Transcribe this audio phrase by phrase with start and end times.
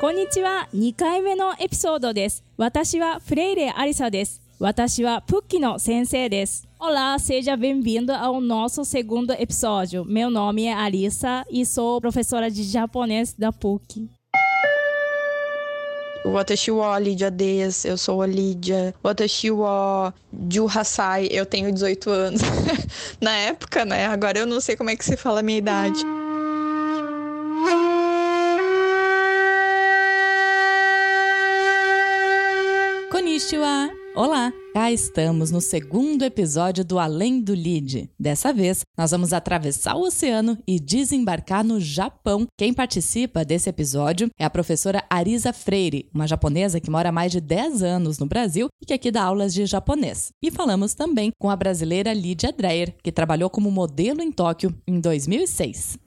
[0.00, 0.68] こんにちは。
[0.74, 2.44] 2回目のエピソードです。
[2.56, 4.40] 私はフレイレアリサです。
[4.58, 6.68] 私はプッキの先生です。
[6.78, 10.04] Olá, seja bem-vindo ao nosso segundo episódio.
[10.04, 14.08] Meu nome é Arisa e sou professora de japonês da PUC.
[16.24, 18.94] Watashi wa Lídia Des, eu sou a Lídia.
[19.02, 20.12] Watashi wa
[20.50, 22.40] Juhasai, eu tenho 18 anos.
[23.20, 24.06] Na época, né?
[24.06, 26.02] Agora eu não sei como é que se fala a minha idade.
[33.49, 33.89] Konnichiwa!
[34.15, 34.53] Olá!
[34.73, 38.07] Cá estamos no segundo episódio do Além do Lead.
[38.19, 42.45] Dessa vez, nós vamos atravessar o oceano e desembarcar no Japão.
[42.55, 47.31] Quem participa desse episódio é a professora Arisa Freire, uma japonesa que mora há mais
[47.31, 50.29] de 10 anos no Brasil e que aqui dá aulas de japonês.
[50.43, 54.99] E falamos também com a brasileira Lídia Dreyer, que trabalhou como modelo em Tóquio em
[54.99, 55.97] 2006.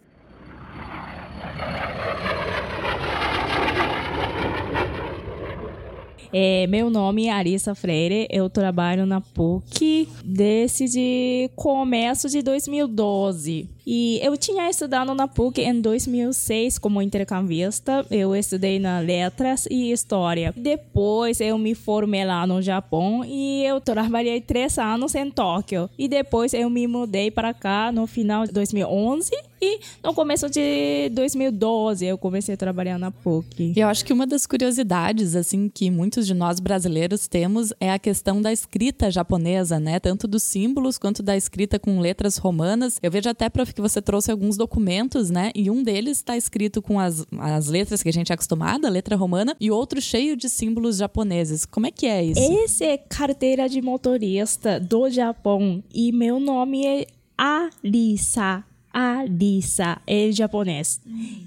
[6.34, 13.68] É, meu nome é Arisa Freire, eu trabalho na PUC desde começo de 2012.
[13.86, 18.06] E eu tinha estudado na PUC em 2006 como intercambista.
[18.10, 20.54] Eu estudei na letras e história.
[20.56, 25.90] Depois eu me formei lá no Japão e eu trabalhei três anos em Tóquio.
[25.98, 31.08] E depois eu me mudei para cá no final de 2011 e no começo de
[31.10, 33.72] 2012 eu comecei a trabalhar na PUC.
[33.76, 37.98] Eu acho que uma das curiosidades assim que muitos de nós brasileiros temos é a
[37.98, 40.00] questão da escrita japonesa, né?
[40.00, 42.98] Tanto dos símbolos quanto da escrita com letras romanas.
[43.00, 45.50] Eu vejo até que você trouxe alguns documentos, né?
[45.54, 48.90] E um deles está escrito com as, as letras que a gente é acostumada, a
[48.90, 51.64] letra romana, e outro cheio de símbolos japoneses.
[51.64, 52.40] Como é que é isso?
[52.40, 57.06] Esse é carteira de motorista do Japão e meu nome é
[57.36, 58.64] Arisa.
[58.92, 61.00] Arisa é japonês.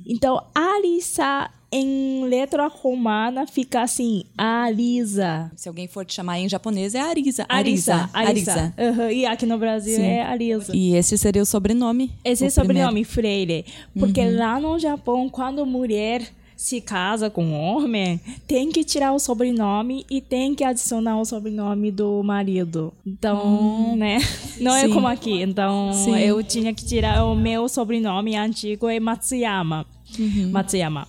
[0.06, 5.52] Então, Arisa em letra romana fica assim, Arisa.
[5.56, 7.46] Se alguém for te chamar em japonês, é Arisa.
[7.50, 8.10] Arisa.
[8.14, 8.74] Arisa.
[8.78, 9.12] Uhum.
[9.12, 10.04] E aqui no Brasil Sim.
[10.04, 10.75] é Arisa.
[10.75, 12.12] E esse seria o sobrenome?
[12.24, 13.66] Esse o é o sobrenome, Freire.
[13.98, 14.38] Porque uhum.
[14.38, 16.22] lá no Japão, quando mulher
[16.56, 21.25] se casa com um homem, tem que tirar o sobrenome e tem que adicionar o
[21.25, 22.94] sobrenome do marido.
[23.06, 23.96] Então, hum.
[23.96, 24.20] né?
[24.59, 24.86] Não Sim.
[24.86, 25.42] é como aqui.
[25.42, 26.18] Então, Sim.
[26.18, 29.86] eu tinha que tirar o meu sobrenome antigo é Matsuyama.
[30.18, 30.52] Uhum.
[30.52, 31.08] Matsuyama.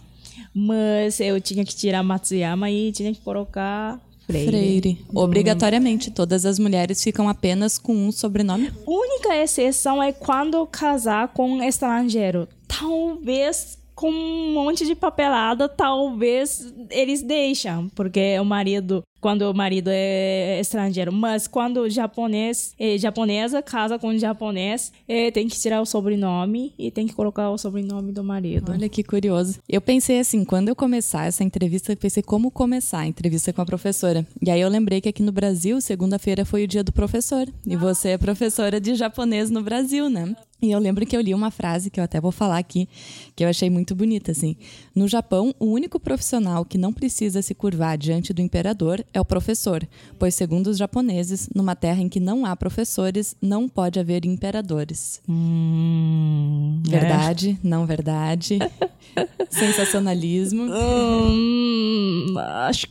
[0.59, 4.47] Mas eu tinha que tirar Matsuyama e tinha que colocar Freire.
[4.47, 5.05] Freire.
[5.15, 8.72] Obrigatoriamente, todas as mulheres ficam apenas com um sobrenome.
[8.87, 12.49] Única exceção é quando casar com um estrangeiro.
[12.66, 19.91] Talvez com um monte de papelada, talvez eles deixam, porque o marido, quando o marido
[19.92, 25.84] é estrangeiro, mas quando japonês, é japonesa casa com japonês, é, tem que tirar o
[25.84, 28.70] sobrenome e tem que colocar o sobrenome do marido.
[28.70, 29.59] Olha que curioso.
[29.69, 33.60] Eu pensei assim, quando eu começar essa entrevista, eu pensei como começar a entrevista com
[33.60, 34.25] a professora.
[34.41, 37.48] E aí eu lembrei que aqui no Brasil, segunda-feira foi o dia do professor.
[37.66, 40.36] E você é professora de japonês no Brasil, né?
[40.60, 42.88] E eu lembro que eu li uma frase que eu até vou falar aqui,
[43.34, 44.56] que eu achei muito bonita, assim.
[44.94, 49.25] No Japão, o único profissional que não precisa se curvar diante do imperador é o
[49.25, 49.87] professor,
[50.19, 55.22] pois, segundo os japoneses, numa terra em que não há professores, não pode haver imperadores.
[55.28, 57.59] Hum, verdade?
[57.62, 57.66] É.
[57.66, 58.59] Não verdade?
[59.49, 60.65] Sensacionalismo?
[60.65, 62.87] Hum, acho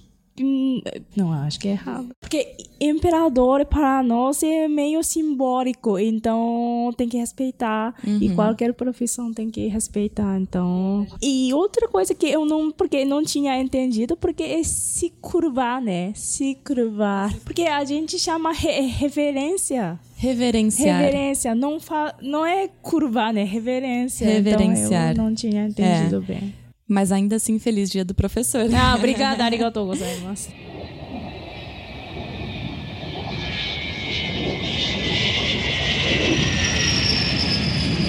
[1.16, 2.10] não, acho que é errado.
[2.20, 7.94] Porque imperador para nós é meio simbólico, então tem que respeitar.
[8.06, 8.20] Uhum.
[8.22, 11.08] E qualquer profissão tem que respeitar, então.
[11.22, 16.12] E outra coisa que eu não, porque não tinha entendido, porque é se curvar, né?
[16.16, 17.34] Se curvar.
[17.40, 19.98] Porque a gente chama re reverência.
[20.18, 21.00] Reverenciar.
[21.02, 21.56] Reverência.
[21.56, 23.44] Não, fa não é curvar, né?
[23.44, 24.28] Reverência.
[24.28, 25.12] Reverenciar.
[25.12, 26.20] Então eu não tinha entendido é.
[26.20, 26.65] bem.
[26.88, 28.68] Mas ainda assim, feliz dia do professor.
[28.74, 30.50] Ah, obrigada, arigatou gozaimasu.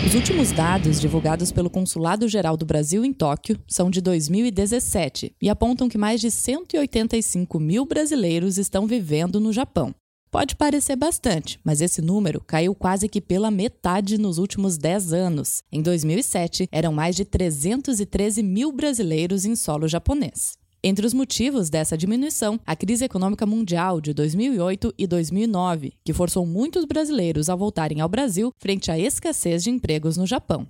[0.06, 5.48] Os últimos dados divulgados pelo Consulado Geral do Brasil em Tóquio são de 2017 e
[5.48, 9.95] apontam que mais de 185 mil brasileiros estão vivendo no Japão.
[10.31, 15.63] Pode parecer bastante, mas esse número caiu quase que pela metade nos últimos 10 anos.
[15.73, 20.59] Em 2007, eram mais de 313 mil brasileiros em solo japonês.
[20.83, 26.47] Entre os motivos dessa diminuição, a crise econômica mundial de 2008 e 2009, que forçou
[26.47, 30.69] muitos brasileiros a voltarem ao Brasil frente à escassez de empregos no Japão.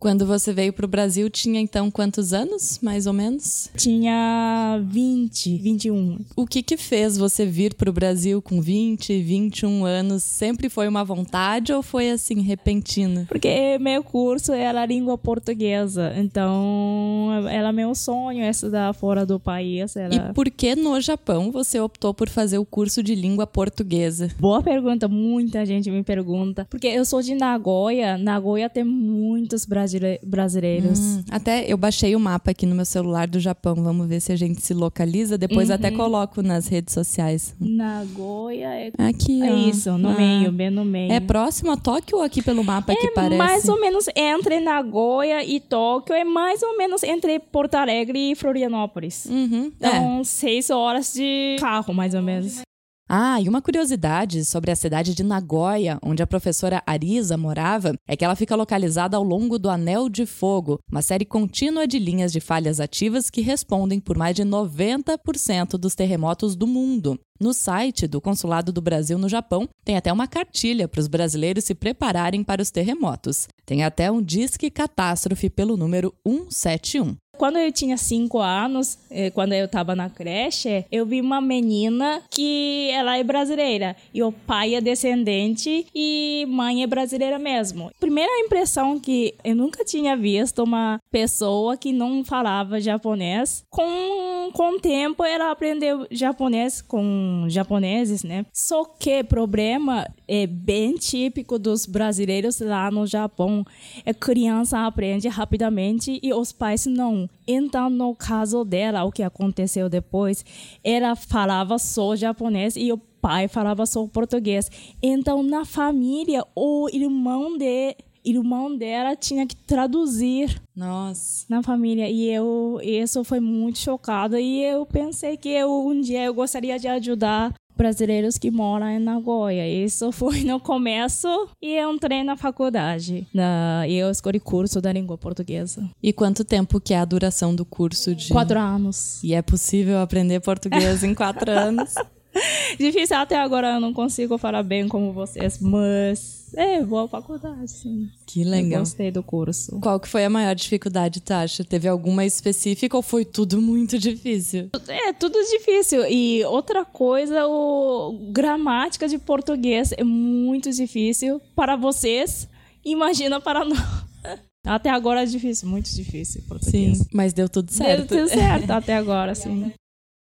[0.00, 3.68] Quando você veio para o Brasil, tinha então quantos anos, mais ou menos?
[3.76, 6.20] Tinha 20, 21.
[6.34, 10.22] O que que fez você vir para o Brasil com 20, 21 anos?
[10.22, 13.26] Sempre foi uma vontade ou foi assim, repentina?
[13.28, 19.96] Porque meu curso era língua portuguesa, então era meu sonho estudar fora do país.
[19.96, 20.14] Era...
[20.14, 24.30] E por que no Japão você optou por fazer o curso de língua portuguesa?
[24.38, 26.66] Boa pergunta, muita gente me pergunta.
[26.70, 29.89] Porque eu sou de Nagoya, Nagoya tem muitos brasileiros
[30.22, 30.98] brasileiros.
[30.98, 33.74] Hum, até eu baixei o mapa aqui no meu celular do Japão.
[33.76, 35.38] Vamos ver se a gente se localiza.
[35.38, 35.74] Depois uhum.
[35.74, 37.54] até coloco nas redes sociais.
[37.58, 38.92] Nagoya é.
[38.98, 40.14] Aqui, é isso, no ah.
[40.14, 41.12] meio, bem no meio.
[41.12, 43.36] É próximo a Tóquio ou aqui pelo mapa é que parece?
[43.36, 46.14] Mais ou menos entre Nagoya e Tóquio.
[46.14, 49.26] É mais ou menos entre Porto Alegre e Florianópolis.
[49.26, 49.72] Uhum.
[49.76, 50.24] Então, é.
[50.24, 52.62] seis horas de carro, mais ou menos.
[53.12, 58.16] Ah, e uma curiosidade sobre a cidade de Nagoya, onde a professora Arisa morava, é
[58.16, 62.30] que ela fica localizada ao longo do Anel de Fogo, uma série contínua de linhas
[62.30, 67.18] de falhas ativas que respondem por mais de 90% dos terremotos do mundo.
[67.40, 71.64] No site do Consulado do Brasil no Japão, tem até uma cartilha para os brasileiros
[71.64, 73.48] se prepararem para os terremotos.
[73.66, 79.54] Tem até um disque catástrofe pelo número 171 quando eu tinha cinco anos, eh, quando
[79.54, 84.74] eu tava na creche, eu vi uma menina que ela é brasileira e o pai
[84.74, 87.90] é descendente e mãe é brasileira mesmo.
[87.98, 93.64] Primeira impressão que eu nunca tinha visto uma pessoa que não falava japonês.
[93.70, 98.44] Com, com o tempo ela aprendeu japonês com japoneses, né?
[98.52, 103.66] Só que problema é bem típico dos brasileiros lá no Japão.
[104.06, 107.28] É criança aprende rapidamente e os pais não.
[107.48, 110.44] Então, no caso dela, o que aconteceu depois,
[110.84, 114.70] ela falava só japonês e o pai falava só português.
[115.02, 120.62] Então, na família, o irmão de irmão dela tinha que traduzir.
[120.76, 121.44] Nossa.
[121.48, 122.08] Na família.
[122.08, 124.38] E eu, isso foi muito chocado.
[124.38, 128.98] E eu pensei que eu, um dia eu gostaria de ajudar brasileiros que moram em
[128.98, 129.66] Nagoya.
[129.66, 131.26] Isso foi no começo
[131.62, 133.26] e eu entrei na faculdade.
[133.32, 135.88] Na, e eu escolhi curso da língua portuguesa.
[136.02, 138.28] E quanto tempo que é a duração do curso de...
[138.28, 139.24] Quatro anos.
[139.24, 141.94] E é possível aprender português em quatro anos?
[142.78, 148.08] Difícil até agora, eu não consigo falar bem como vocês, mas é boa faculdade, sim.
[148.26, 148.72] Que legal.
[148.72, 149.78] Eu gostei do curso.
[149.80, 151.64] Qual que foi a maior dificuldade, Tasha?
[151.64, 154.70] Teve alguma específica ou foi tudo muito difícil?
[154.88, 156.04] É, tudo difícil.
[156.08, 162.48] E outra coisa, o gramática de português é muito difícil para vocês.
[162.84, 163.78] Imagina para nós.
[164.64, 166.98] Até agora é difícil, muito difícil português.
[166.98, 168.08] Sim, mas deu tudo certo.
[168.08, 169.72] Deu tudo certo até agora, sim.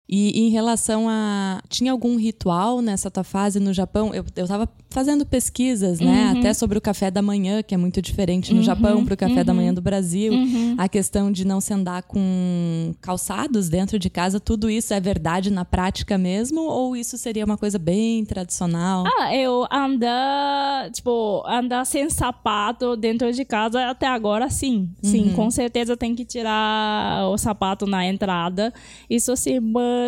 [0.08, 1.62] E em relação a.
[1.70, 4.14] Tinha algum ritual nessa tua fase no Japão?
[4.14, 6.32] Eu, eu tava fazendo pesquisas, né?
[6.32, 6.40] Uhum.
[6.40, 8.64] Até sobre o café da manhã, que é muito diferente no uhum.
[8.64, 9.46] Japão para o café uhum.
[9.46, 10.34] da manhã do Brasil.
[10.34, 10.76] Uhum.
[10.78, 15.50] A questão de não se andar com calçados dentro de casa, tudo isso é verdade
[15.50, 16.62] na prática mesmo?
[16.62, 19.06] Ou isso seria uma coisa bem tradicional?
[19.18, 24.90] Ah, eu andar, tipo, andar sem sapato dentro de casa até agora, sim.
[25.02, 25.34] Sim, uhum.
[25.34, 28.72] com certeza tem que tirar o sapato na entrada.
[29.10, 29.60] Isso sim,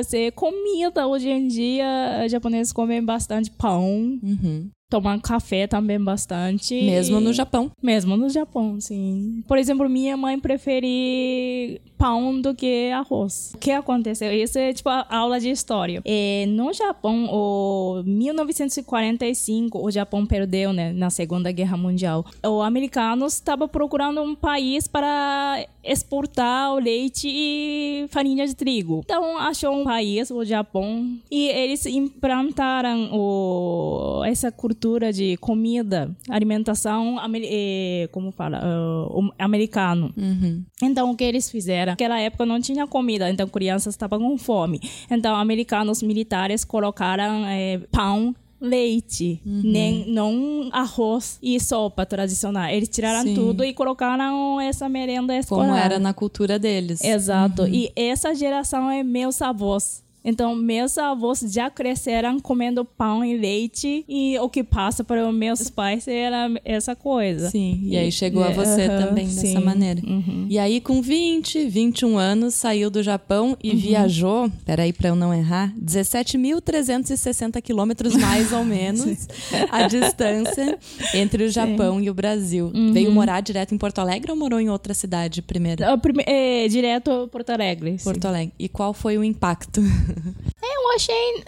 [0.04, 1.08] ser comida.
[1.08, 4.20] Hoje em dia, japoneses comem bastante pão.
[4.22, 4.70] Uhum.
[4.88, 6.76] Tomar café também bastante.
[6.76, 7.72] Mesmo no Japão.
[7.82, 9.44] Mesmo no Japão, sim.
[9.48, 13.52] Por exemplo, minha mãe prefere pão do que arroz.
[13.56, 14.32] O que aconteceu?
[14.32, 16.04] Isso é tipo a aula de história.
[16.06, 22.24] É, no Japão, o 1945, o Japão perdeu, né, na Segunda Guerra Mundial.
[22.46, 29.02] Os americanos estavam procurando um país para exportar o leite e farinha de trigo.
[29.06, 37.18] Então, achou um país, o Japão, e eles implantaram o, essa cultura de comida, alimentação,
[37.34, 40.12] eh, como fala, uh, americano.
[40.18, 40.64] Uhum.
[40.82, 41.92] Então, o que eles fizeram?
[41.92, 44.80] Naquela época não tinha comida, então crianças estavam com fome.
[45.10, 48.36] Então, americanos militares colocaram é, pão
[48.68, 49.62] leite, uhum.
[49.64, 52.70] nem não arroz e sopa tradicional.
[52.70, 53.36] Eles tiraram Sim.
[53.36, 55.68] tudo e colocaram essa merenda escolar.
[55.68, 57.04] Como era na cultura deles.
[57.04, 57.64] Exato.
[57.64, 57.70] Uhum.
[57.70, 60.05] E essa geração é meus avós.
[60.26, 65.36] Então, meus avós já cresceram comendo pão e leite e o que passa para os
[65.36, 67.52] meus pais era essa coisa.
[67.52, 69.54] Sim, e, aí chegou a você também sim.
[69.54, 70.02] dessa maneira.
[70.04, 70.48] Uhum.
[70.50, 73.78] E aí, com 20, 21 anos, saiu do Japão e uhum.
[73.78, 79.28] viajou, peraí para eu não errar, 17.360 quilômetros mais ou menos
[79.70, 80.80] a distância
[81.14, 82.06] entre o Japão sim.
[82.06, 82.72] e o Brasil.
[82.74, 82.92] Uhum.
[82.92, 85.84] Veio morar direto em Porto Alegre ou morou em outra cidade primeiro?
[86.00, 87.98] Prime é, direto Porto Alegre.
[88.04, 88.54] Porto Alegre.
[88.58, 89.82] E qual foi o impacto?
[90.16, 91.44] Eu achei.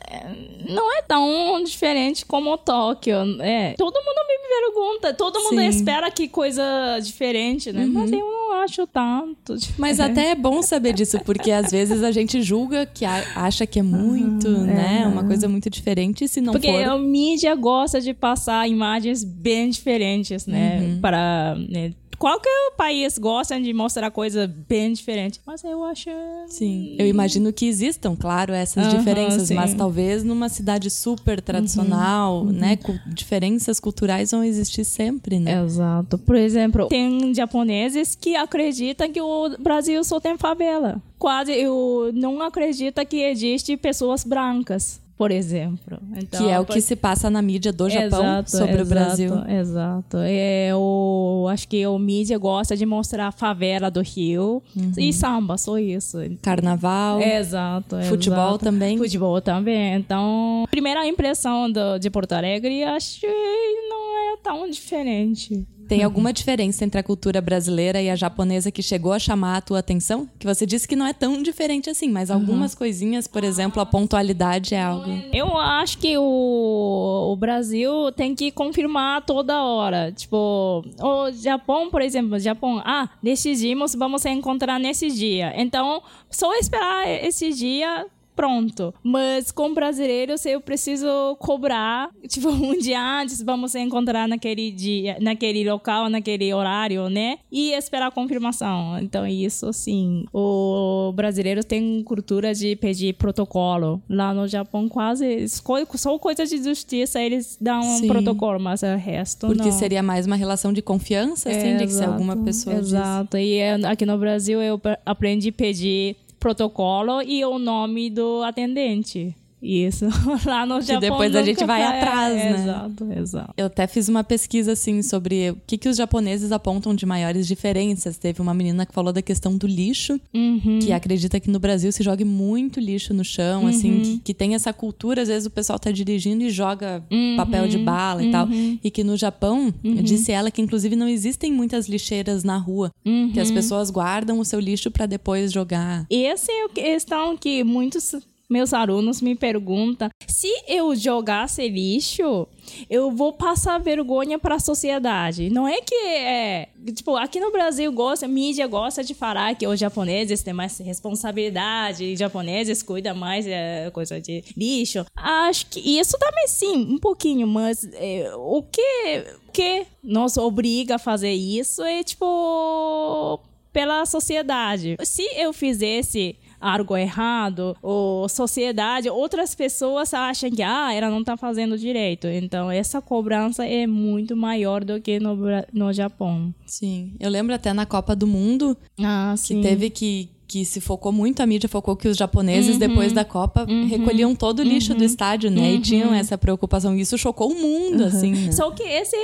[0.70, 3.16] Não é tão diferente como o Tóquio.
[3.42, 5.14] É, todo mundo vive pergunta.
[5.14, 5.68] Todo mundo Sim.
[5.68, 6.64] espera que coisa
[7.02, 7.86] diferente, né?
[7.86, 9.56] Mas eu não acho tanto.
[9.78, 13.80] Mas até é bom saber disso, porque às vezes a gente julga que acha que
[13.80, 15.08] é muito, né?
[15.08, 16.84] Uma coisa muito diferente, se não Porque for.
[16.84, 20.80] a mídia gosta de passar imagens bem diferentes, né?
[20.82, 21.02] Uhum.
[21.02, 21.94] Para né?
[22.18, 25.40] Qualquer país gosta de mostrar coisa bem diferente.
[25.46, 26.10] Mas eu acho
[26.48, 29.54] Sim, eu imagino que existam, claro, essas Aham, diferenças, sim.
[29.56, 32.52] mas talvez numa cidade super tradicional, Uhum.
[32.52, 32.78] né?
[32.78, 35.64] cu- diferenças culturais vão existir sempre, né?
[35.64, 36.18] Exato.
[36.18, 41.02] Por exemplo, tem japoneses que acreditam que o Brasil só tem favela.
[41.20, 45.98] Quase eu não acredita que existe pessoas brancas, por exemplo.
[46.16, 48.82] Então, que é o por- que se passa na mídia do Japão Exato, sobre o
[48.82, 49.34] exato, Brasil.
[49.48, 50.18] Exato.
[50.22, 54.92] É, o, acho que o mídia gosta de mostrar a favela do Rio Uhum.
[54.98, 56.18] e samba, só isso.
[56.42, 57.20] Carnaval.
[57.22, 57.96] Exato.
[58.04, 58.66] Futebol exato.
[58.66, 58.98] também?
[58.98, 59.96] Futebol também.
[59.96, 65.66] Então, primeira impressão do, de Porto Alegre, acho que não é tão diferente.
[65.88, 69.62] Tem alguma diferença entre a cultura brasileira e a japonesa que chegou a chamar a
[69.62, 70.30] tua atenção?
[70.38, 73.86] Que você disse que não é tão diferente assim, mas algumas coisinhas, por exemplo, a
[73.86, 75.10] pontualidade é algo.
[75.34, 80.12] Eu acho que o, o Brasil tem que confirmar toda hora.
[80.12, 85.54] Tipo, o Japão, por exemplo, Japão, ah, decidimos, vamos se encontrar nesse dia.
[85.56, 88.06] Então, só esperar esse dia.
[88.38, 88.94] Pronto.
[89.04, 95.18] Mas com brasileiros eu preciso cobrar, tipo, um dia antes, vamos se encontrar naquele dia,
[95.20, 97.40] naquele local, naquele horário, né?
[97.52, 99.00] E esperar a confirmação.
[99.00, 100.26] Então, isso sim.
[100.32, 104.00] O brasileiro tem cultura de pedir protocolo.
[104.08, 108.08] Lá no Japão, quase só coisa de justiça eles dão um Sim.
[108.08, 109.72] protocolo, mas o resto Porque não.
[109.72, 112.88] seria mais uma relação de confiança, assim, de que se Exato, alguma pessoa diz.
[112.88, 113.38] Exato.
[113.38, 119.36] E é, aqui no Brasil eu aprendi a pedir protocolo e o nome do atendente.
[119.62, 120.06] Isso.
[120.46, 121.00] Lá no Japão.
[121.02, 122.62] depois a gente vai vai- atrás, é, né?
[122.64, 123.54] Exato, exato.
[123.58, 127.48] Eu até fiz uma pesquisa assim sobre o que, que os japoneses apontam de maiores
[127.48, 128.18] diferenças.
[128.18, 130.80] Teve uma menina que falou da questão do lixo, Uhum.
[130.82, 133.68] que acredita que no Brasil se jogue muito lixo no chão, Uhum.
[133.70, 137.36] assim, que, que tem essa cultura, às vezes o pessoal tá dirigindo e joga Uhum.
[137.38, 138.48] papel de bala e tal.
[138.52, 139.74] E que no Japão,
[140.04, 143.42] disse ela que inclusive não existem muitas lixeiras na rua, que Uhum.
[143.42, 146.06] as pessoas guardam o seu lixo para depois jogar.
[146.12, 148.16] Essa é a questão que muitos
[148.50, 150.10] meus alunos me perguntam.
[150.28, 152.48] Se eu jogasse lixo,
[152.90, 155.50] eu vou passar vergonha para a sociedade.
[155.50, 159.80] Não é que é, tipo, aqui no Brasil gosta, mídia gosta de falar que os
[159.80, 165.06] japoneses têm mais responsabilidade, e japoneses cuidam mais é, coisa de lixo.
[165.16, 171.00] Acho que isso também sim, um pouquinho, mas é, o que que nos obriga a
[171.00, 173.40] fazer isso é tipo
[173.74, 174.96] pela sociedade.
[175.04, 181.38] Se eu fizesse algo errado, ou sociedade, outras pessoas acham que ah, ela não tá
[181.38, 182.28] fazendo direito.
[182.28, 185.38] Então, essa cobrança é muito maior do que no,
[185.74, 186.54] no Japão.
[186.66, 191.12] Sim, eu lembro até na Copa do Mundo Ah, que teve que que se focou
[191.12, 192.80] muito, a mídia focou que os japoneses, Uhum.
[192.80, 195.74] depois da Copa, recolhiam todo o lixo do estádio, né?
[195.74, 196.96] E tinham essa preocupação.
[196.96, 198.46] E isso chocou o mundo, assim, né?
[198.46, 198.52] Uhum.
[198.54, 199.16] Só que esse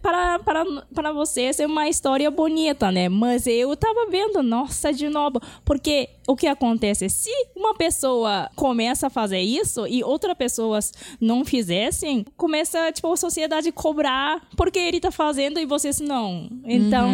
[0.00, 0.64] para, para,
[0.94, 3.08] para você essa é uma história bonita, né?
[3.08, 5.40] Mas eu tava vendo, nossa, de novo.
[5.64, 7.08] Porque o que acontece?
[7.08, 13.16] Se uma pessoa começa a fazer isso e outras pessoas não fizessem, começa, tipo, a
[13.16, 16.48] sociedade cobrar porque ele tá fazendo e vocês não.
[16.64, 17.10] Então,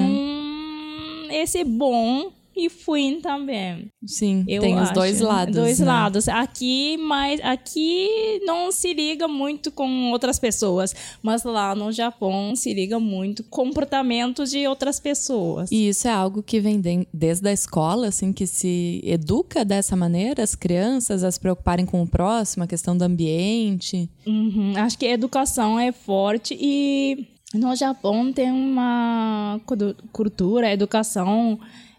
[1.31, 3.91] esse é bom e ruim também.
[4.07, 4.95] Sim, Eu tem os acho.
[4.95, 5.55] dois lados.
[5.55, 5.87] Dois né?
[5.87, 6.29] lados.
[6.29, 12.75] Aqui, mas aqui não se liga muito com outras pessoas, mas lá no Japão se
[12.75, 15.71] liga muito com comportamento de outras pessoas.
[15.71, 19.95] E isso é algo que vem de- desde a escola, assim, que se educa dessa
[19.95, 24.09] maneira as crianças a se preocuparem com o próximo, a questão do ambiente.
[24.27, 24.73] Uhum.
[24.77, 31.59] Acho que a educação é forte e no Japão tem uma cu- cultura, educação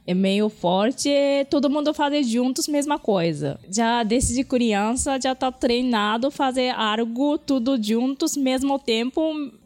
[0.10, 3.60] é meio forte, e todo mundo faz juntos a mesma coisa.
[3.70, 9.22] Já desde criança já tá treinado a fazer algo tudo juntos, mesmo tempo,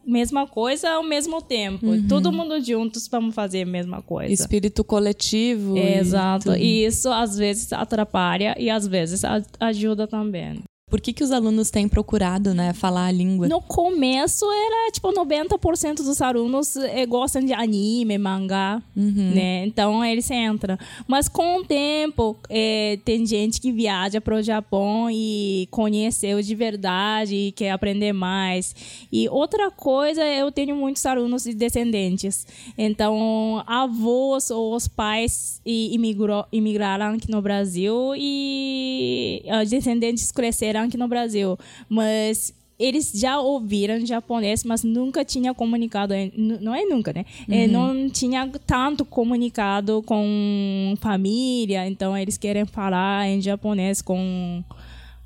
[0.06, 1.86] mesma coisa ao mesmo tempo.
[2.08, 4.32] Todo mundo juntos vamos fazer a mesma coisa.
[4.32, 5.78] Espírito coletivo.
[5.78, 6.44] e Exato.
[6.44, 6.56] tudo.
[6.56, 9.22] E isso às vezes atrapalha e às vezes
[9.58, 10.62] ajuda também.
[10.94, 13.48] Por que, que os alunos têm procurado, né, falar a língua?
[13.48, 18.80] No começo era tipo 90% dos alunos eh, gostam de anime, mangá,
[19.34, 19.66] né?
[19.66, 20.78] Então eles entram.
[21.08, 26.54] Mas com o tempo eh, tem gente que viaja para o Japão e conheceu de
[26.54, 28.72] verdade e quer aprender mais.
[29.10, 32.46] E outra coisa, eu tenho muitos alunos de descendentes.
[32.78, 40.96] Então avós ou os pais imigrou, imigraram aqui no Brasil e ah, descendentes cresceram aqui
[40.96, 41.58] no Brasil.
[41.88, 47.24] Mas eles já ouviram japonês, mas nunca tinha comunicado, não é nunca, né?
[47.48, 47.72] É, uhum.
[47.72, 54.62] não tinha tanto comunicado com família, então eles querem falar em japonês com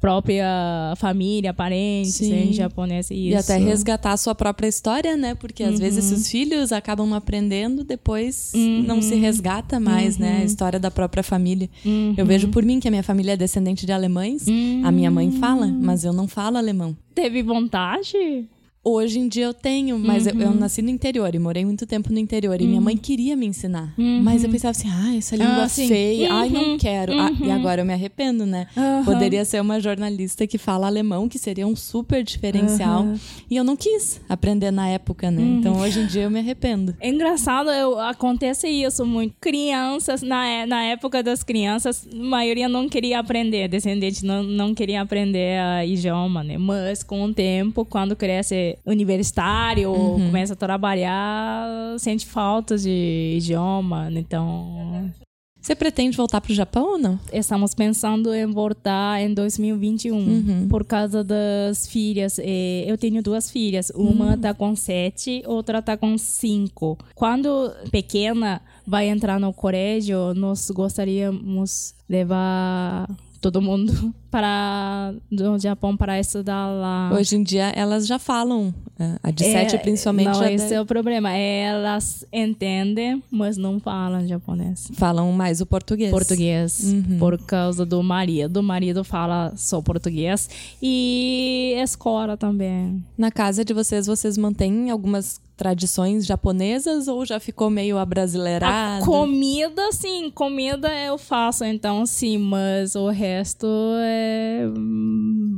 [0.00, 2.50] própria família, parentes Sim.
[2.50, 3.06] em japonês.
[3.06, 3.14] Isso.
[3.14, 5.34] E até resgatar a sua própria história, né?
[5.34, 5.78] Porque às uhum.
[5.78, 8.84] vezes os filhos acabam aprendendo, depois uhum.
[8.86, 10.22] não se resgata mais, uhum.
[10.22, 10.36] né?
[10.36, 10.44] A uhum.
[10.44, 11.68] história da própria família.
[12.16, 12.52] Eu vejo uhum.
[12.52, 14.46] por mim que a minha família é descendente de alemães.
[14.84, 16.96] A minha mãe fala, mas eu não falo alemão.
[17.14, 18.46] Teve vontade?
[18.90, 20.32] Hoje em dia eu tenho, mas uhum.
[20.32, 20.54] eu, eu, uhum.
[20.54, 22.58] nasci no interior e morei muito tempo no interior.
[22.58, 23.00] E minha mãe uhum.
[23.00, 23.92] queria me ensinar.
[23.98, 24.22] Uhum.
[24.22, 26.78] Mas eu pensava assim, ah, essa língua ah, feia, ai, não uhum.
[26.78, 27.12] quero.
[27.12, 28.66] Ah, e agora eu me arrependo, né?
[29.04, 33.06] Poderia ser uma jornalista que fala alemão, que seria um super diferencial.
[33.50, 35.42] E eu não quis aprender na época, né?
[35.42, 36.96] Então hoje em dia eu me arrependo.
[36.98, 39.34] É engraçado, eu, acontece isso muito.
[39.38, 45.02] Crianças, na, na época das crianças, a maioria não queria aprender, descendente não, não queria
[45.02, 46.56] aprender a idioma, né?
[46.56, 50.26] Mas com o tempo, quando cresce universitário, uhum.
[50.26, 51.68] começa a trabalhar,
[51.98, 55.12] sente falta de idioma, então...
[55.60, 57.20] Você pretende voltar para o Japão ou não?
[57.32, 60.68] Estamos pensando em voltar em 2021 uhum.
[60.68, 62.38] por causa das filhas.
[62.86, 64.54] Eu tenho duas filhas, uma está uhum.
[64.54, 66.96] com sete, outra está com cinco.
[67.14, 73.06] Quando pequena vai entrar no colégio, nós gostaríamos levar
[73.40, 77.10] todo mundo para do Japão para estudar lá.
[77.12, 80.26] Hoje em dia elas já falam, é, a de é, sete principalmente.
[80.26, 80.74] Não, esse deve...
[80.74, 81.32] é o problema.
[81.32, 84.90] Elas entendem, mas não falam japonês.
[84.94, 86.10] Falam mais o português.
[86.10, 87.18] Português, uhum.
[87.18, 88.58] por causa do marido.
[88.58, 90.48] O marido fala só português
[90.82, 93.04] e escola também.
[93.16, 99.02] Na casa de vocês, vocês mantêm algumas tradições japonesas ou já ficou meio abrasileirado?
[99.02, 103.66] A comida, sim, comida eu faço, então sim, mas o resto
[104.00, 104.62] é.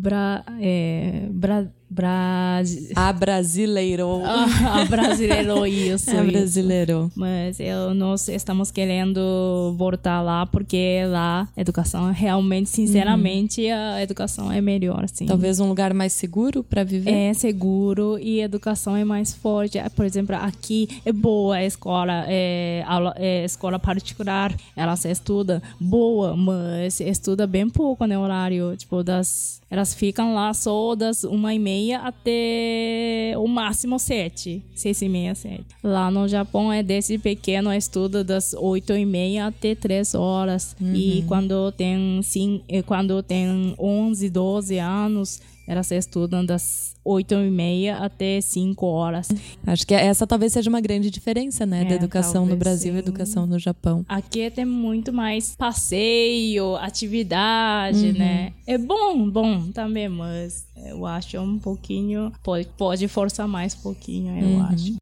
[0.00, 2.62] Bra, é bra, Bra...
[2.94, 4.22] A brasileiro.
[4.24, 6.10] a brasileiro, isso.
[6.16, 7.10] A brasileiro.
[7.16, 13.94] Mas eu, nós estamos querendo voltar lá porque lá a educação, realmente, sinceramente, uhum.
[13.96, 15.26] a educação é melhor, sim.
[15.26, 17.10] Talvez um lugar mais seguro para viver?
[17.10, 19.78] É seguro e a educação é mais forte.
[19.96, 25.60] Por exemplo, aqui é boa a escola, é, a, é escola particular, ela se estuda
[25.80, 31.54] boa, mas estuda bem pouco no horário, tipo, das elas ficam lá só das uma
[31.54, 34.62] e meia até o máximo sete.
[34.74, 35.66] Seis e meia, sete.
[35.82, 40.76] Lá no Japão é desde pequeno estuda das oito e meia até três horas.
[40.80, 40.94] Uhum.
[40.94, 45.40] E quando tem, sim, quando tem onze, doze anos,
[45.70, 49.28] elas estudam das oito e meia até cinco horas.
[49.64, 51.82] Acho que essa talvez seja uma grande diferença, né?
[51.82, 52.96] É, da educação no Brasil sim.
[52.96, 54.04] e educação no Japão.
[54.08, 58.18] Aqui tem muito mais passeio, atividade, uhum.
[58.18, 58.52] né?
[58.66, 62.32] É bom, bom também, mas eu acho um pouquinho...
[62.42, 64.62] Pode, pode forçar mais um pouquinho, eu uhum.
[64.64, 64.96] acho.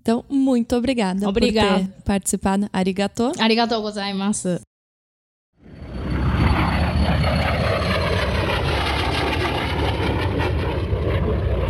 [0.00, 2.68] Então, muito obrigada, obrigada por ter participado.
[2.72, 3.32] Arigato.
[3.36, 4.60] Arigatou gozaimasu.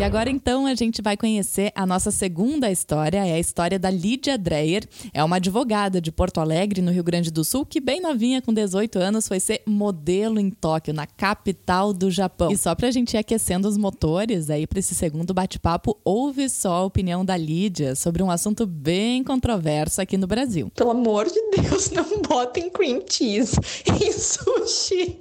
[0.05, 3.89] E agora então a gente vai conhecer a nossa segunda história, é a história da
[3.89, 4.87] Lídia Dreyer.
[5.15, 8.53] É uma advogada de Porto Alegre, no Rio Grande do Sul, que bem novinha, com
[8.53, 12.53] 18 anos, foi ser modelo em Tóquio, na capital do Japão.
[12.53, 16.75] E só pra gente ir aquecendo os motores aí para esse segundo bate-papo, ouve só
[16.75, 20.71] a opinião da Lídia sobre um assunto bem controverso aqui no Brasil.
[20.75, 23.57] Pelo amor de Deus, não botem cream cheese
[23.89, 25.19] em sushi.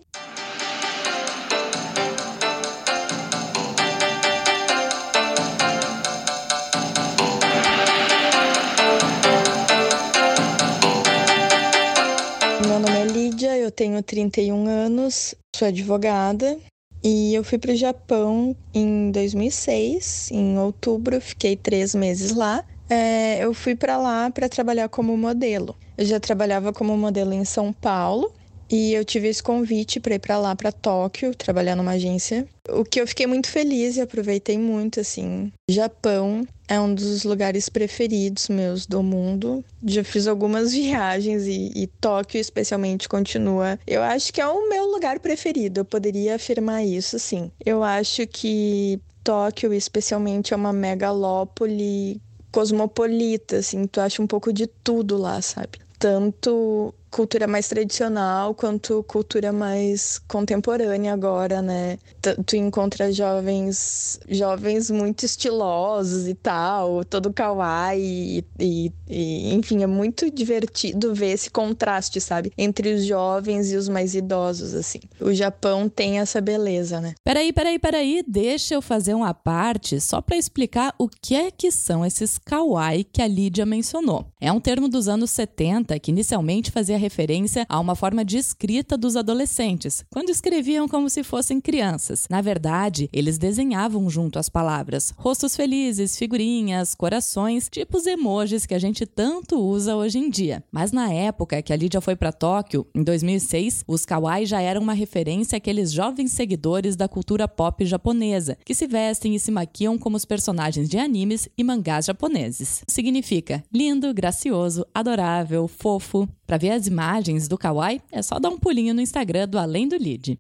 [13.41, 16.57] Eu tenho 31 anos, sou advogada
[17.03, 22.63] e eu fui para o Japão em 2006, em outubro, fiquei três meses lá.
[22.89, 25.75] É, eu fui para lá para trabalhar como modelo.
[25.97, 28.31] Eu já trabalhava como modelo em São Paulo
[28.69, 32.47] e eu tive esse convite para ir para lá, para Tóquio, trabalhar numa agência.
[32.69, 35.51] O que eu fiquei muito feliz e aproveitei muito, assim.
[35.69, 39.63] Japão é um dos lugares preferidos meus do mundo.
[39.86, 43.79] Já fiz algumas viagens e, e Tóquio, especialmente, continua.
[43.86, 45.81] Eu acho que é o meu lugar preferido.
[45.81, 47.51] Eu poderia afirmar isso, sim.
[47.63, 52.19] Eu acho que Tóquio, especialmente, é uma megalópole
[52.51, 53.86] cosmopolita, assim.
[53.86, 55.79] Tu acha um pouco de tudo lá, sabe?
[55.99, 61.99] Tanto cultura mais tradicional quanto cultura mais contemporânea agora, né?
[62.45, 70.32] Tu, encontra jovens, jovens muito estilosos e tal, todo kawaii e, e, enfim, é muito
[70.32, 72.52] divertido ver esse contraste, sabe?
[72.58, 75.02] Entre os jovens e os mais idosos, assim.
[75.21, 77.13] O Japão tem essa beleza, né?
[77.23, 81.71] Peraí, peraí, peraí, deixa eu fazer uma parte só para explicar o que é que
[81.71, 84.26] são esses kawaii que a Lídia mencionou.
[84.41, 88.97] É um termo dos anos 70 que inicialmente fazia referência a uma forma de escrita
[88.97, 92.27] dos adolescentes, quando escreviam como se fossem crianças.
[92.29, 98.79] Na verdade, eles desenhavam junto às palavras rostos felizes, figurinhas, corações, tipos emojis que a
[98.79, 100.63] gente tanto usa hoje em dia.
[100.71, 104.81] Mas na época que a Lídia foi para Tóquio, em 2006, os kawaii já eram
[104.81, 109.97] uma referência àqueles jovens seguidores da cultura pop japonesa, que se vestem e se maquiam
[109.97, 112.83] como os personagens de animes e mangás japoneses.
[112.87, 116.27] Significa lindo, gracioso, adorável, fofo.
[116.45, 119.88] Para ver as imagens do kawaii, é só dar um pulinho no Instagram do Além
[119.88, 120.38] do Lead.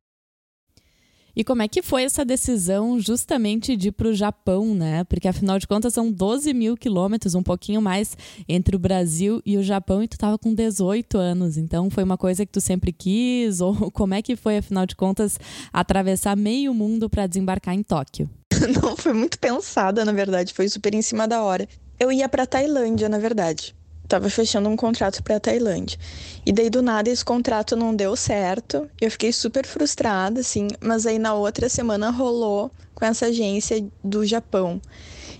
[1.35, 5.03] E como é que foi essa decisão justamente de ir para o Japão, né?
[5.05, 8.15] Porque afinal de contas são 12 mil quilômetros, um pouquinho mais,
[8.47, 11.57] entre o Brasil e o Japão, e tu estava com 18 anos.
[11.57, 13.61] Então foi uma coisa que tu sempre quis?
[13.61, 15.39] Ou como é que foi, afinal de contas,
[15.73, 18.29] atravessar meio mundo para desembarcar em Tóquio?
[18.79, 21.67] Não, foi muito pensada, na verdade, foi super em cima da hora.
[21.99, 23.73] Eu ia para Tailândia, na verdade
[24.13, 25.97] tava fechando um contrato para Tailândia.
[26.45, 28.87] E daí do nada esse contrato não deu certo.
[29.01, 34.23] Eu fiquei super frustrada, assim, mas aí na outra semana rolou com essa agência do
[34.23, 34.79] Japão.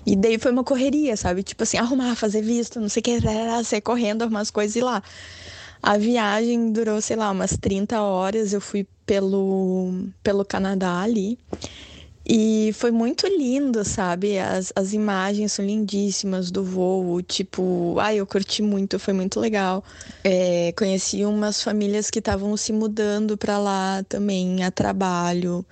[0.08, 1.44] E daí foi uma correria, sabe?
[1.44, 3.20] Tipo assim, arrumar, fazer visto, não sei o que,
[3.64, 5.04] sair correndo, arrumar as coisas e lá.
[5.82, 8.54] A viagem durou, sei lá, umas 30 horas.
[8.54, 11.38] Eu fui pelo, pelo Canadá ali.
[12.26, 14.40] E foi muito lindo, sabe?
[14.40, 17.22] As, as imagens são lindíssimas do voo.
[17.22, 19.84] Tipo, ai, eu curti muito, foi muito legal.
[20.24, 25.66] É, conheci umas famílias que estavam se mudando para lá também, a trabalho.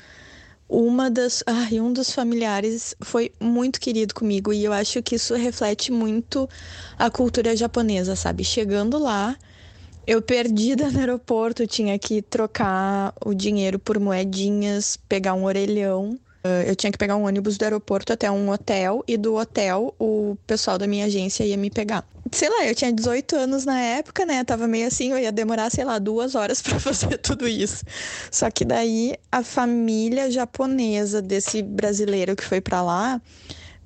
[0.67, 1.41] Uma das.
[1.47, 6.49] Ai, um dos familiares foi muito querido comigo e eu acho que isso reflete muito
[6.97, 8.43] a cultura japonesa, sabe?
[8.43, 9.37] Chegando lá,
[10.05, 16.19] eu perdida no aeroporto, tinha que trocar o dinheiro por moedinhas, pegar um orelhão
[16.67, 20.36] eu tinha que pegar um ônibus do aeroporto até um hotel e do hotel o
[20.47, 22.04] pessoal da minha agência ia me pegar.
[22.32, 24.43] Sei lá, eu tinha 18 anos na época, né?
[24.43, 27.84] Tava meio assim, eu ia demorar, sei lá, duas horas para fazer tudo isso.
[28.32, 33.21] Só que daí a família japonesa desse brasileiro que foi para lá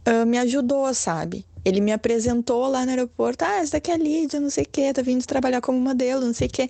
[0.08, 1.46] uh, me ajudou, sabe?
[1.66, 4.68] Ele me apresentou lá no aeroporto, ah, essa daqui é a Lídia, não sei o
[4.72, 6.70] quê, tá vindo trabalhar como modelo, não sei o quê.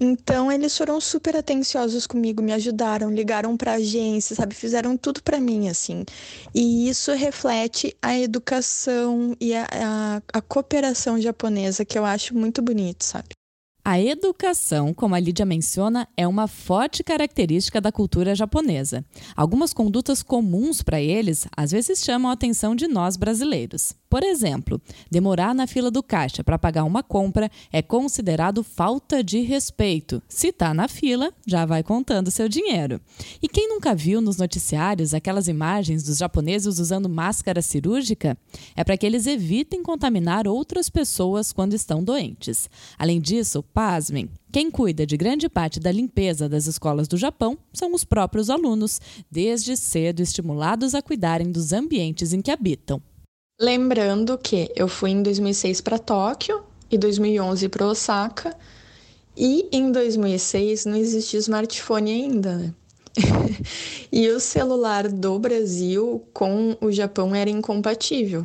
[0.00, 5.40] Então eles foram super atenciosos comigo, me ajudaram, ligaram para agência, sabe, fizeram tudo para
[5.40, 6.04] mim assim.
[6.54, 12.60] E isso reflete a educação e a, a, a cooperação japonesa que eu acho muito
[12.60, 13.28] bonito, sabe?
[13.86, 19.04] A educação, como a Lídia menciona, é uma forte característica da cultura japonesa.
[19.36, 23.94] Algumas condutas comuns para eles às vezes chamam a atenção de nós brasileiros.
[24.14, 29.40] Por exemplo, demorar na fila do caixa para pagar uma compra é considerado falta de
[29.40, 30.22] respeito.
[30.28, 33.00] Se está na fila, já vai contando seu dinheiro.
[33.42, 38.38] E quem nunca viu nos noticiários aquelas imagens dos japoneses usando máscara cirúrgica?
[38.76, 42.70] É para que eles evitem contaminar outras pessoas quando estão doentes.
[42.96, 47.92] Além disso, pasmem, quem cuida de grande parte da limpeza das escolas do Japão são
[47.92, 53.02] os próprios alunos, desde cedo estimulados a cuidarem dos ambientes em que habitam.
[53.60, 58.56] Lembrando que eu fui em 2006 para Tóquio e 2011 para Osaka.
[59.36, 62.74] E em 2006 não existia smartphone ainda, né?
[64.10, 68.44] e o celular do Brasil com o Japão era incompatível.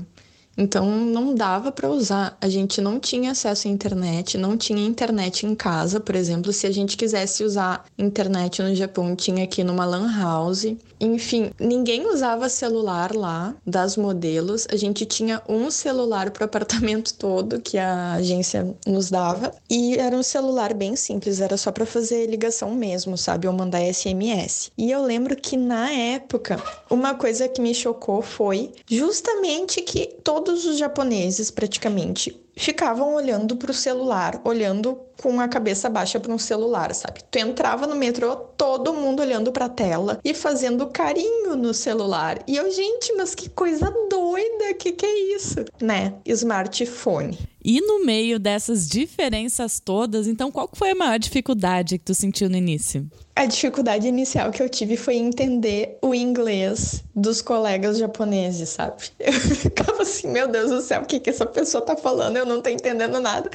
[0.59, 2.37] Então não dava para usar.
[2.41, 6.67] A gente não tinha acesso à internet, não tinha internet em casa, por exemplo, se
[6.67, 10.75] a gente quisesse usar internet no Japão, tinha aqui numa lan house.
[10.99, 14.67] Enfim, ninguém usava celular lá das modelos.
[14.69, 20.13] A gente tinha um celular para apartamento todo que a agência nos dava e era
[20.13, 24.71] um celular bem simples, era só para fazer ligação mesmo, sabe, ou mandar SMS.
[24.77, 30.07] E eu lembro que na época, uma coisa que me chocou foi justamente que
[30.49, 36.33] todos os japoneses praticamente ficavam olhando para o celular, olhando com a cabeça baixa para
[36.33, 37.21] um celular, sabe?
[37.29, 42.39] Tu entrava no metrô, todo mundo olhando para a tela e fazendo carinho no celular.
[42.47, 45.65] E eu, gente, mas que coisa doida, que que é isso?
[45.81, 46.13] Né?
[46.25, 47.37] Smartphone.
[47.63, 52.49] E no meio dessas diferenças todas, então qual foi a maior dificuldade que tu sentiu
[52.49, 53.05] no início?
[53.35, 59.03] A dificuldade inicial que eu tive foi entender o inglês dos colegas japoneses, sabe?
[59.17, 62.35] Eu ficava assim, meu Deus do céu, o que que essa pessoa tá falando?
[62.35, 63.49] Eu não tô entendendo nada.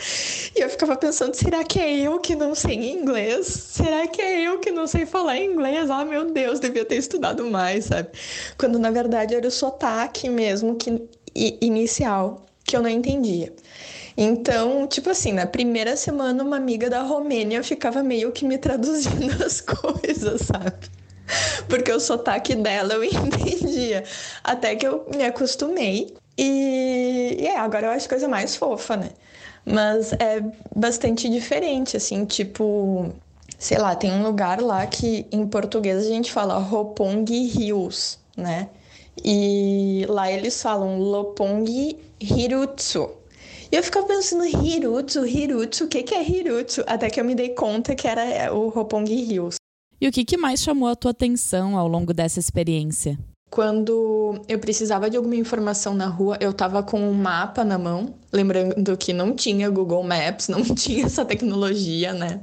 [0.56, 3.46] E eu ficava pensando, será será que é eu que não sei inglês?
[3.46, 5.88] Será que é eu que não sei falar inglês?
[5.88, 8.08] Ah, meu Deus, devia ter estudado mais, sabe?
[8.58, 13.52] Quando na verdade era o sotaque mesmo que inicial que eu não entendia.
[14.16, 19.30] Então, tipo assim, na primeira semana, uma amiga da Romênia ficava meio que me traduzindo
[19.44, 20.88] as coisas, sabe?
[21.68, 24.02] Porque o sotaque dela eu entendia.
[24.42, 26.14] Até que eu me acostumei.
[26.36, 29.10] E, e é, agora eu acho coisa mais fofa, né?
[29.64, 30.42] Mas é
[30.74, 33.12] bastante diferente, assim, tipo,
[33.58, 38.68] sei lá, tem um lugar lá que em português a gente fala Ropong Hills, né?
[39.24, 43.10] E lá eles falam Lopong Hirutsu.
[43.72, 46.84] E eu ficava pensando, Hirutsu, Hirutsu, o que, que é Hirutsu?
[46.86, 49.56] Até que eu me dei conta que era o Ropong Hills.
[50.00, 53.18] E o que, que mais chamou a tua atenção ao longo dessa experiência?
[53.54, 58.12] Quando eu precisava de alguma informação na rua, eu tava com um mapa na mão,
[58.32, 62.40] lembrando que não tinha Google Maps, não tinha essa tecnologia, né?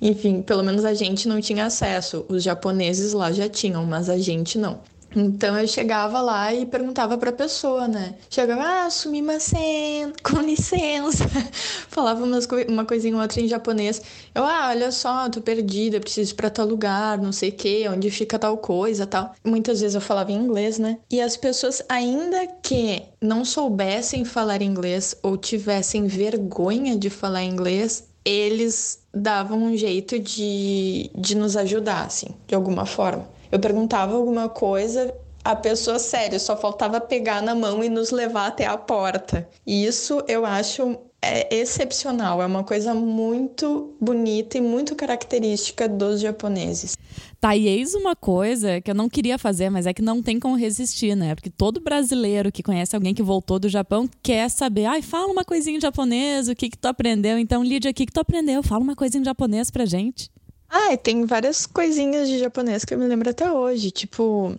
[0.00, 2.24] Enfim, pelo menos a gente não tinha acesso.
[2.30, 4.80] Os japoneses lá já tinham, mas a gente não.
[5.16, 8.14] Então eu chegava lá e perguntava pra pessoa, né?
[8.28, 11.24] Chegava, ah, sumimasen, com licença.
[11.88, 14.02] Falava umas co uma coisinha ou outra em japonês.
[14.34, 17.88] Eu, ah, olha só, tô perdida, preciso ir pra tal lugar, não sei o que,
[17.88, 19.34] onde fica tal coisa tal.
[19.42, 20.98] Muitas vezes eu falava em inglês, né?
[21.10, 28.04] E as pessoas, ainda que não soubessem falar inglês ou tivessem vergonha de falar inglês,
[28.24, 33.37] eles davam um jeito de, de nos ajudar, assim, de alguma forma.
[33.50, 38.48] Eu perguntava alguma coisa, a pessoa, sério, só faltava pegar na mão e nos levar
[38.48, 39.48] até a porta.
[39.66, 46.20] E isso eu acho é excepcional, é uma coisa muito bonita e muito característica dos
[46.20, 46.96] japoneses.
[47.40, 50.38] Tá, e eis uma coisa que eu não queria fazer, mas é que não tem
[50.38, 51.34] como resistir, né?
[51.34, 55.44] Porque todo brasileiro que conhece alguém que voltou do Japão quer saber, ai, fala uma
[55.44, 57.38] coisinha em japonês, o que que tu aprendeu?
[57.38, 58.62] Então, Lídia, o que que tu aprendeu?
[58.62, 60.30] Fala uma coisa em japonês pra gente.
[60.70, 64.54] Ah, tem várias coisinhas de japonês que eu me lembro até hoje, tipo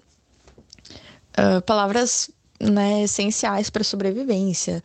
[1.37, 4.83] uh, palavras né, essenciais para sobrevivência.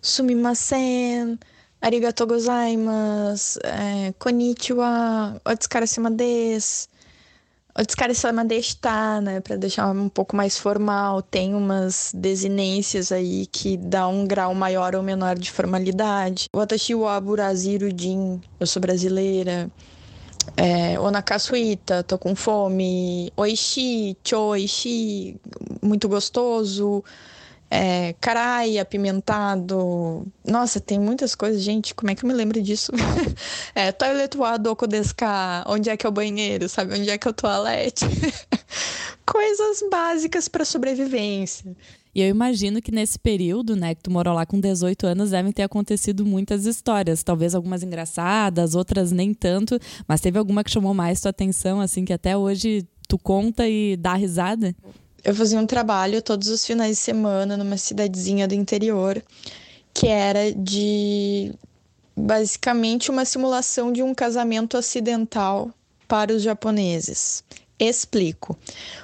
[0.00, 1.38] Sumimasen,
[1.80, 6.88] arigato gozaimasu, é, konnichiwa, otsukarasema desu,
[7.78, 11.22] otsukarasema deshita, né, para deixar um pouco mais formal.
[11.22, 16.48] Tem umas desinências aí que dá um grau maior ou menor de formalidade.
[16.54, 19.70] Watashi wa buraziru jin, eu sou brasileira.
[20.56, 23.32] É, Onakasuita, tô com fome.
[23.36, 25.40] Oishi, choishi,
[25.82, 27.02] muito gostoso.
[27.70, 30.26] É, carai, apimentado.
[30.44, 31.94] Nossa, tem muitas coisas, gente.
[31.94, 32.92] Como é que eu me lembro disso?
[33.74, 34.86] é, toilet wa doko?
[35.66, 36.68] Onde é que é o banheiro?
[36.68, 36.94] Sabe?
[36.94, 38.04] Onde é que é o toalete?
[39.26, 41.74] coisas básicas para sobrevivência.
[42.14, 45.50] E eu imagino que nesse período, né, que tu morou lá com 18 anos, devem
[45.50, 47.22] ter acontecido muitas histórias.
[47.22, 49.78] Talvez algumas engraçadas, outras nem tanto.
[50.06, 53.96] Mas teve alguma que chamou mais tua atenção, assim, que até hoje tu conta e
[53.96, 54.74] dá risada?
[55.24, 59.22] Eu fazia um trabalho todos os finais de semana numa cidadezinha do interior,
[59.92, 61.52] que era de
[62.16, 65.70] basicamente uma simulação de um casamento ocidental
[66.06, 67.42] para os japoneses.
[67.78, 68.56] Explico.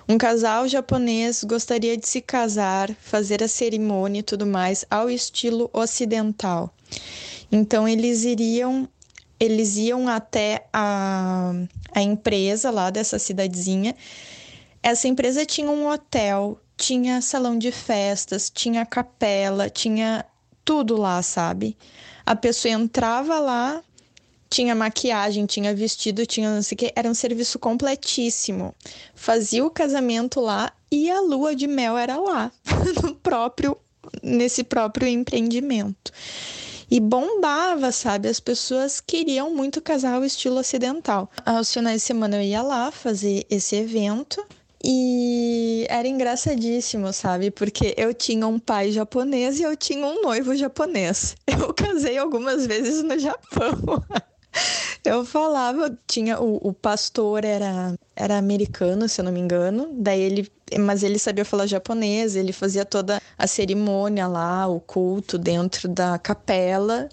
[0.08, 5.68] Um casal japonês gostaria de se casar, fazer a cerimônia e tudo mais ao estilo
[5.72, 6.72] ocidental.
[7.50, 8.88] Então eles iriam
[9.40, 11.52] eles iam até a,
[11.94, 13.96] a empresa lá dessa cidadezinha.
[14.82, 20.26] Essa empresa tinha um hotel, tinha salão de festas, tinha capela, tinha
[20.62, 21.76] tudo lá, sabe?
[22.24, 23.82] A pessoa entrava lá,
[24.50, 28.74] tinha maquiagem, tinha vestido, tinha não sei o que, era um serviço completíssimo.
[29.14, 32.50] Fazia o casamento lá e a lua de mel era lá,
[33.02, 33.76] no próprio
[34.22, 36.12] nesse próprio empreendimento.
[36.90, 38.28] E bombava, sabe?
[38.28, 41.30] As pessoas queriam muito casar ao estilo ocidental.
[41.46, 44.44] Aos finais de semana eu ia lá fazer esse evento.
[44.82, 47.50] E era engraçadíssimo, sabe?
[47.50, 51.36] Porque eu tinha um pai japonês e eu tinha um noivo japonês.
[51.46, 54.02] Eu casei algumas vezes no Japão.
[55.04, 59.88] Eu falava, tinha o, o pastor era era americano, se eu não me engano.
[59.94, 65.38] Daí ele, mas ele sabia falar japonês, ele fazia toda a cerimônia lá, o culto
[65.38, 67.08] dentro da capela,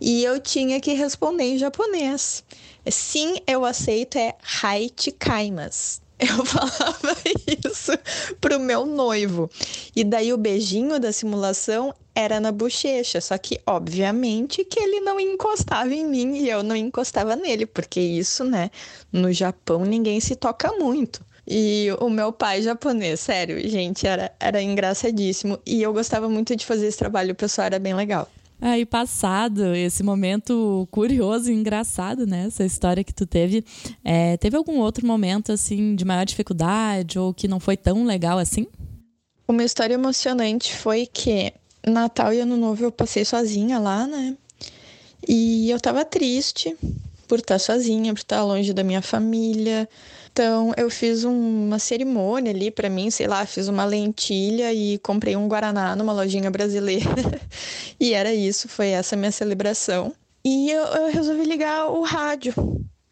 [0.00, 2.44] e eu tinha que responder em japonês.
[2.90, 6.00] Sim, eu aceito é Haiti Kaimas.
[6.28, 7.16] Eu falava
[7.64, 7.92] isso
[8.40, 9.50] pro meu noivo.
[9.96, 15.18] E daí o beijinho da simulação era na bochecha, só que obviamente que ele não
[15.18, 18.70] encostava em mim e eu não encostava nele, porque isso, né,
[19.10, 21.24] no Japão ninguém se toca muito.
[21.46, 25.58] E o meu pai japonês, sério, gente, era, era engraçadíssimo.
[25.66, 28.28] E eu gostava muito de fazer esse trabalho, o pessoal era bem legal.
[28.60, 32.46] Aí passado esse momento curioso e engraçado, né?
[32.46, 33.64] Essa história que tu teve.
[34.04, 38.38] É, teve algum outro momento, assim, de maior dificuldade ou que não foi tão legal
[38.38, 38.66] assim?
[39.48, 41.52] Uma história emocionante foi que
[41.86, 44.36] Natal e Ano Novo eu passei sozinha lá, né?
[45.26, 46.76] E eu tava triste
[47.26, 49.88] por estar sozinha, por estar longe da minha família.
[50.32, 55.36] Então eu fiz uma cerimônia ali para mim, sei lá, fiz uma lentilha e comprei
[55.36, 57.10] um guaraná numa lojinha brasileira.
[57.98, 60.12] e era isso, foi essa minha celebração.
[60.44, 62.54] E eu, eu resolvi ligar o rádio.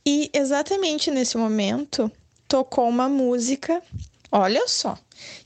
[0.07, 2.11] E exatamente nesse momento
[2.47, 3.83] tocou uma música,
[4.33, 4.97] olha só,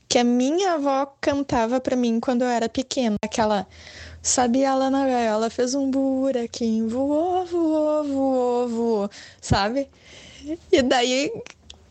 [0.07, 3.67] que a minha avó cantava para mim quando eu era pequena, aquela
[4.23, 9.09] Sabe ela na gaiola fez um buraquinho, voou, voou, voou, voou,
[9.41, 9.89] sabe?
[10.71, 11.29] E daí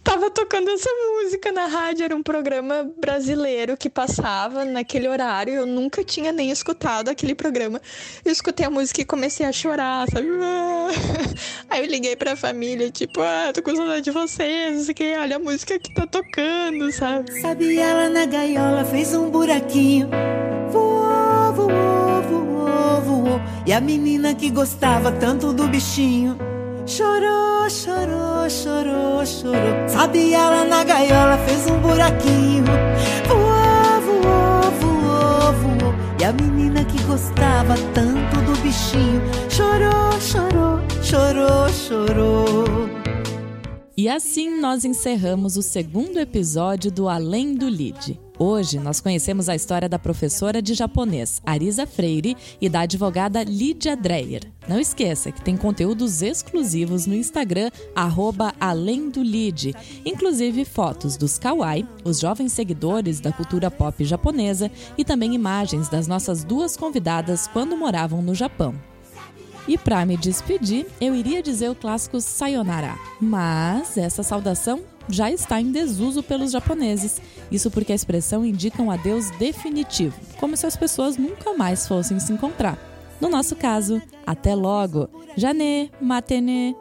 [0.02, 5.66] tava tocando essa música na rádio, era um programa brasileiro que passava naquele horário, eu
[5.66, 7.80] nunca tinha nem escutado aquele programa.
[8.24, 10.26] Eu escutei a música e comecei a chorar, sabe?
[11.70, 14.94] Aí eu liguei pra família, tipo, ah, tô com saudade de vocês, não sei o
[14.94, 17.40] que, olha a música que tá tocando, sabe?
[17.40, 20.08] Sabe ela na gaiola fez um buraquinho,
[20.70, 23.40] voou, voou, voou, voou.
[23.66, 26.51] E a menina que gostava tanto do bichinho
[26.84, 29.88] Chorou, chorou, chorou, chorou.
[29.88, 32.64] Sabe, ela na gaiola fez um buraquinho.
[33.28, 35.94] Voou, voou, voou, voou.
[36.20, 42.64] E a menina que gostava tanto do bichinho chorou, chorou, chorou, chorou.
[43.96, 48.18] E assim nós encerramos o segundo episódio do Além do Lide.
[48.44, 53.96] Hoje nós conhecemos a história da professora de japonês Arisa Freire e da advogada Lídia
[53.96, 54.50] Dreyer.
[54.66, 61.38] Não esqueça que tem conteúdos exclusivos no Instagram, arroba Além do Lide, inclusive fotos dos
[61.38, 67.46] kawaii, os jovens seguidores da cultura pop japonesa e também imagens das nossas duas convidadas
[67.46, 68.74] quando moravam no Japão.
[69.66, 75.60] E para me despedir, eu iria dizer o clássico Sayonara, mas essa saudação já está
[75.60, 77.20] em desuso pelos japoneses.
[77.50, 82.18] Isso porque a expressão indica um adeus definitivo, como se as pessoas nunca mais fossem
[82.18, 82.78] se encontrar.
[83.20, 85.08] No nosso caso, até logo.
[85.36, 86.74] Janê, matene.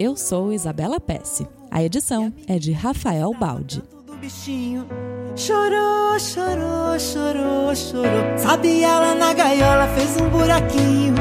[0.00, 1.46] Eu sou Isabela Pesce.
[1.70, 3.82] A edição é de Rafael Baldi.
[5.36, 8.38] Chorou, chorou, chorou, chorou.
[8.38, 11.14] Sabe, ela na gaiola fez um buraquinho.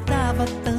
[0.00, 0.71] A menina